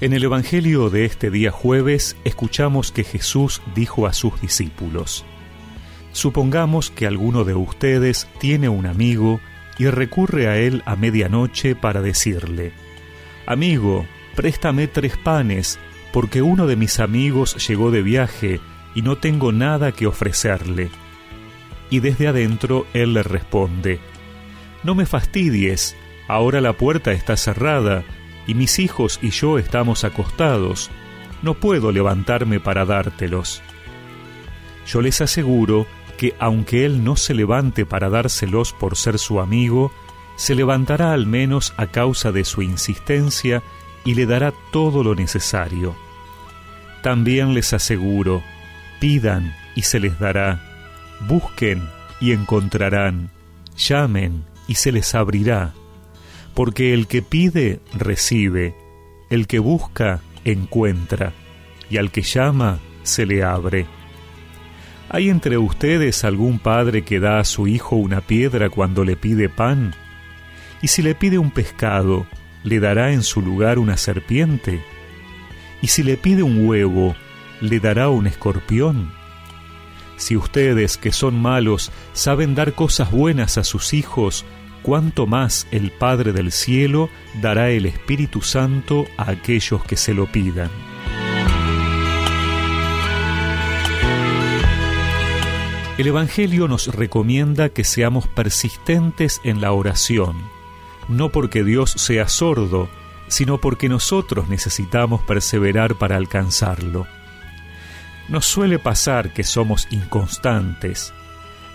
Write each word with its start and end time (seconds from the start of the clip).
En 0.00 0.14
el 0.14 0.24
Evangelio 0.24 0.88
de 0.88 1.04
este 1.04 1.30
día 1.30 1.50
jueves 1.50 2.16
escuchamos 2.24 2.90
que 2.90 3.04
Jesús 3.04 3.60
dijo 3.74 4.06
a 4.06 4.14
sus 4.14 4.40
discípulos, 4.40 5.26
Supongamos 6.12 6.90
que 6.90 7.06
alguno 7.06 7.44
de 7.44 7.54
ustedes 7.54 8.26
tiene 8.38 8.70
un 8.70 8.86
amigo 8.86 9.40
y 9.78 9.88
recurre 9.88 10.48
a 10.48 10.56
él 10.56 10.82
a 10.86 10.96
medianoche 10.96 11.74
para 11.74 12.00
decirle, 12.00 12.72
Amigo, 13.44 14.06
préstame 14.36 14.86
tres 14.86 15.18
panes, 15.18 15.78
porque 16.14 16.40
uno 16.40 16.66
de 16.66 16.76
mis 16.76 16.98
amigos 16.98 17.68
llegó 17.68 17.90
de 17.90 18.00
viaje 18.00 18.58
y 18.94 19.02
no 19.02 19.18
tengo 19.18 19.52
nada 19.52 19.92
que 19.92 20.06
ofrecerle. 20.06 20.88
Y 21.90 22.00
desde 22.00 22.26
adentro 22.26 22.86
él 22.94 23.12
le 23.12 23.22
responde, 23.22 24.00
No 24.82 24.94
me 24.94 25.04
fastidies, 25.04 25.94
ahora 26.26 26.62
la 26.62 26.72
puerta 26.72 27.12
está 27.12 27.36
cerrada, 27.36 28.02
y 28.50 28.54
mis 28.54 28.80
hijos 28.80 29.20
y 29.22 29.30
yo 29.30 29.60
estamos 29.60 30.02
acostados, 30.02 30.90
no 31.40 31.54
puedo 31.54 31.92
levantarme 31.92 32.58
para 32.58 32.84
dártelos. 32.84 33.62
Yo 34.88 35.02
les 35.02 35.20
aseguro 35.20 35.86
que 36.18 36.34
aunque 36.40 36.84
él 36.84 37.04
no 37.04 37.14
se 37.14 37.32
levante 37.32 37.86
para 37.86 38.10
dárselos 38.10 38.72
por 38.72 38.96
ser 38.96 39.20
su 39.20 39.38
amigo, 39.38 39.92
se 40.34 40.56
levantará 40.56 41.12
al 41.12 41.26
menos 41.26 41.74
a 41.76 41.86
causa 41.86 42.32
de 42.32 42.42
su 42.44 42.62
insistencia 42.62 43.62
y 44.04 44.14
le 44.14 44.26
dará 44.26 44.52
todo 44.72 45.04
lo 45.04 45.14
necesario. 45.14 45.94
También 47.04 47.54
les 47.54 47.72
aseguro, 47.72 48.42
pidan 48.98 49.54
y 49.76 49.82
se 49.82 50.00
les 50.00 50.18
dará, 50.18 50.60
busquen 51.28 51.88
y 52.20 52.32
encontrarán, 52.32 53.30
llamen 53.76 54.42
y 54.66 54.74
se 54.74 54.90
les 54.90 55.14
abrirá 55.14 55.72
porque 56.54 56.92
el 56.94 57.06
que 57.06 57.22
pide, 57.22 57.80
recibe, 57.92 58.74
el 59.30 59.46
que 59.46 59.58
busca, 59.58 60.20
encuentra, 60.44 61.32
y 61.88 61.96
al 61.96 62.10
que 62.10 62.22
llama, 62.22 62.80
se 63.02 63.26
le 63.26 63.42
abre. 63.42 63.86
¿Hay 65.08 65.28
entre 65.28 65.58
ustedes 65.58 66.24
algún 66.24 66.58
padre 66.58 67.02
que 67.02 67.18
da 67.18 67.40
a 67.40 67.44
su 67.44 67.66
hijo 67.66 67.96
una 67.96 68.20
piedra 68.20 68.70
cuando 68.70 69.04
le 69.04 69.16
pide 69.16 69.48
pan? 69.48 69.94
¿Y 70.82 70.88
si 70.88 71.02
le 71.02 71.14
pide 71.14 71.38
un 71.38 71.50
pescado, 71.50 72.26
le 72.62 72.78
dará 72.78 73.12
en 73.12 73.22
su 73.22 73.42
lugar 73.42 73.78
una 73.78 73.96
serpiente? 73.96 74.80
¿Y 75.82 75.88
si 75.88 76.02
le 76.02 76.16
pide 76.16 76.42
un 76.42 76.66
huevo, 76.68 77.16
le 77.60 77.80
dará 77.80 78.08
un 78.08 78.26
escorpión? 78.26 79.12
Si 80.16 80.36
ustedes, 80.36 80.96
que 80.96 81.12
son 81.12 81.40
malos, 81.40 81.90
saben 82.12 82.54
dar 82.54 82.74
cosas 82.74 83.10
buenas 83.10 83.58
a 83.58 83.64
sus 83.64 83.94
hijos, 83.94 84.44
cuánto 84.82 85.26
más 85.26 85.66
el 85.70 85.90
Padre 85.90 86.32
del 86.32 86.52
cielo 86.52 87.08
dará 87.40 87.70
el 87.70 87.86
Espíritu 87.86 88.42
Santo 88.42 89.06
a 89.16 89.30
aquellos 89.30 89.84
que 89.84 89.96
se 89.96 90.14
lo 90.14 90.26
pidan. 90.26 90.70
El 95.98 96.06
Evangelio 96.06 96.66
nos 96.66 96.86
recomienda 96.86 97.68
que 97.68 97.84
seamos 97.84 98.26
persistentes 98.26 99.38
en 99.44 99.60
la 99.60 99.72
oración, 99.72 100.34
no 101.08 101.28
porque 101.28 101.62
Dios 101.62 101.90
sea 101.90 102.26
sordo, 102.26 102.88
sino 103.28 103.58
porque 103.58 103.90
nosotros 103.90 104.48
necesitamos 104.48 105.22
perseverar 105.22 105.96
para 105.96 106.16
alcanzarlo. 106.16 107.06
Nos 108.28 108.46
suele 108.46 108.78
pasar 108.78 109.34
que 109.34 109.44
somos 109.44 109.88
inconstantes, 109.90 111.12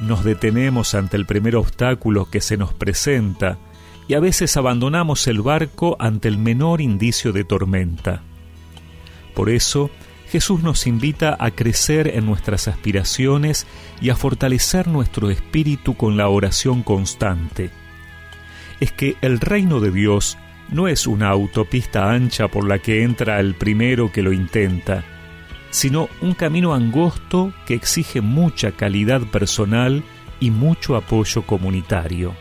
nos 0.00 0.24
detenemos 0.24 0.94
ante 0.94 1.16
el 1.16 1.26
primer 1.26 1.56
obstáculo 1.56 2.28
que 2.30 2.40
se 2.40 2.56
nos 2.56 2.72
presenta 2.72 3.58
y 4.06 4.14
a 4.14 4.20
veces 4.20 4.56
abandonamos 4.56 5.26
el 5.26 5.40
barco 5.40 5.96
ante 5.98 6.28
el 6.28 6.38
menor 6.38 6.80
indicio 6.80 7.32
de 7.32 7.44
tormenta. 7.44 8.22
Por 9.34 9.50
eso, 9.50 9.90
Jesús 10.28 10.62
nos 10.62 10.86
invita 10.86 11.36
a 11.38 11.50
crecer 11.52 12.08
en 12.08 12.26
nuestras 12.26 12.68
aspiraciones 12.68 13.66
y 14.00 14.10
a 14.10 14.16
fortalecer 14.16 14.88
nuestro 14.88 15.30
espíritu 15.30 15.96
con 15.96 16.16
la 16.16 16.28
oración 16.28 16.82
constante. 16.82 17.70
Es 18.80 18.92
que 18.92 19.16
el 19.22 19.40
reino 19.40 19.80
de 19.80 19.90
Dios 19.90 20.36
no 20.70 20.88
es 20.88 21.06
una 21.06 21.28
autopista 21.28 22.10
ancha 22.10 22.48
por 22.48 22.66
la 22.66 22.78
que 22.78 23.02
entra 23.02 23.38
el 23.38 23.54
primero 23.54 24.10
que 24.10 24.22
lo 24.22 24.32
intenta, 24.32 25.04
sino 25.74 26.08
un 26.20 26.34
camino 26.34 26.72
angosto 26.72 27.52
que 27.66 27.74
exige 27.74 28.20
mucha 28.20 28.70
calidad 28.70 29.22
personal 29.22 30.04
y 30.38 30.52
mucho 30.52 30.94
apoyo 30.94 31.42
comunitario. 31.42 32.32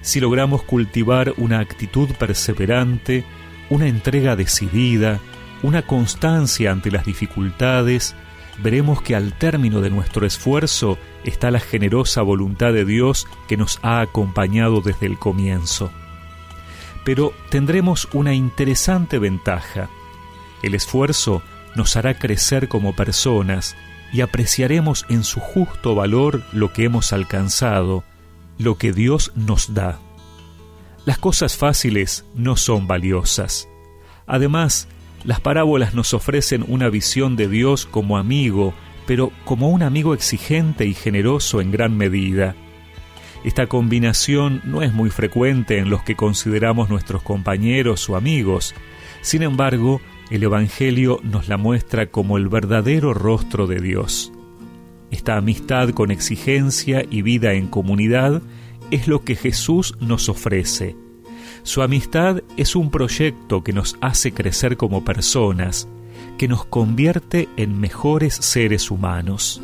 Si 0.00 0.18
logramos 0.18 0.64
cultivar 0.64 1.32
una 1.36 1.60
actitud 1.60 2.08
perseverante, 2.18 3.24
una 3.70 3.86
entrega 3.86 4.34
decidida, 4.34 5.20
una 5.62 5.82
constancia 5.82 6.72
ante 6.72 6.90
las 6.90 7.06
dificultades, 7.06 8.16
veremos 8.60 9.00
que 9.00 9.14
al 9.14 9.38
término 9.38 9.80
de 9.80 9.90
nuestro 9.90 10.26
esfuerzo 10.26 10.98
está 11.22 11.52
la 11.52 11.60
generosa 11.60 12.22
voluntad 12.22 12.72
de 12.72 12.84
Dios 12.84 13.28
que 13.46 13.56
nos 13.56 13.78
ha 13.82 14.00
acompañado 14.00 14.80
desde 14.80 15.06
el 15.06 15.20
comienzo. 15.20 15.92
Pero 17.04 17.32
tendremos 17.48 18.08
una 18.12 18.34
interesante 18.34 19.20
ventaja. 19.20 19.88
El 20.64 20.74
esfuerzo 20.74 21.44
nos 21.74 21.96
hará 21.96 22.14
crecer 22.14 22.68
como 22.68 22.94
personas 22.94 23.76
y 24.12 24.20
apreciaremos 24.20 25.06
en 25.08 25.24
su 25.24 25.40
justo 25.40 25.94
valor 25.94 26.42
lo 26.52 26.72
que 26.72 26.84
hemos 26.84 27.12
alcanzado, 27.12 28.04
lo 28.58 28.76
que 28.76 28.92
Dios 28.92 29.32
nos 29.34 29.74
da. 29.74 29.98
Las 31.04 31.18
cosas 31.18 31.56
fáciles 31.56 32.24
no 32.34 32.56
son 32.56 32.86
valiosas. 32.86 33.68
Además, 34.26 34.86
las 35.24 35.40
parábolas 35.40 35.94
nos 35.94 36.14
ofrecen 36.14 36.64
una 36.68 36.88
visión 36.88 37.36
de 37.36 37.48
Dios 37.48 37.86
como 37.86 38.18
amigo, 38.18 38.74
pero 39.06 39.32
como 39.44 39.70
un 39.70 39.82
amigo 39.82 40.14
exigente 40.14 40.86
y 40.86 40.94
generoso 40.94 41.60
en 41.60 41.70
gran 41.70 41.96
medida. 41.96 42.54
Esta 43.44 43.66
combinación 43.66 44.60
no 44.64 44.82
es 44.82 44.92
muy 44.92 45.10
frecuente 45.10 45.78
en 45.78 45.90
los 45.90 46.02
que 46.02 46.14
consideramos 46.14 46.88
nuestros 46.88 47.22
compañeros 47.22 48.08
o 48.08 48.16
amigos. 48.16 48.74
Sin 49.20 49.42
embargo, 49.42 50.00
el 50.30 50.42
Evangelio 50.42 51.20
nos 51.22 51.48
la 51.48 51.56
muestra 51.56 52.10
como 52.10 52.38
el 52.38 52.48
verdadero 52.48 53.14
rostro 53.14 53.66
de 53.66 53.80
Dios. 53.80 54.32
Esta 55.10 55.36
amistad 55.36 55.90
con 55.90 56.10
exigencia 56.10 57.04
y 57.08 57.22
vida 57.22 57.52
en 57.52 57.66
comunidad 57.66 58.42
es 58.90 59.08
lo 59.08 59.24
que 59.24 59.36
Jesús 59.36 59.94
nos 60.00 60.28
ofrece. 60.28 60.96
Su 61.64 61.82
amistad 61.82 62.42
es 62.56 62.74
un 62.74 62.90
proyecto 62.90 63.62
que 63.62 63.72
nos 63.72 63.96
hace 64.00 64.32
crecer 64.32 64.76
como 64.76 65.04
personas, 65.04 65.86
que 66.38 66.48
nos 66.48 66.64
convierte 66.64 67.48
en 67.56 67.78
mejores 67.78 68.34
seres 68.34 68.90
humanos. 68.90 69.60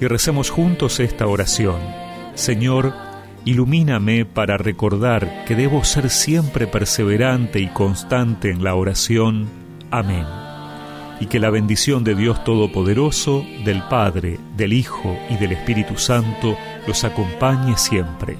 Y 0.00 0.06
recemos 0.06 0.48
juntos 0.48 0.98
esta 0.98 1.26
oración. 1.26 1.78
Señor, 2.34 2.94
ilumíname 3.44 4.24
para 4.24 4.56
recordar 4.56 5.44
que 5.44 5.54
debo 5.54 5.84
ser 5.84 6.08
siempre 6.08 6.66
perseverante 6.66 7.60
y 7.60 7.68
constante 7.68 8.50
en 8.50 8.64
la 8.64 8.74
oración. 8.74 9.46
Amén. 9.90 10.24
Y 11.20 11.26
que 11.26 11.38
la 11.38 11.50
bendición 11.50 12.02
de 12.02 12.14
Dios 12.14 12.42
Todopoderoso, 12.44 13.44
del 13.64 13.82
Padre, 13.82 14.38
del 14.56 14.72
Hijo 14.72 15.18
y 15.28 15.36
del 15.36 15.52
Espíritu 15.52 15.98
Santo 15.98 16.56
los 16.86 17.04
acompañe 17.04 17.76
siempre. 17.76 18.38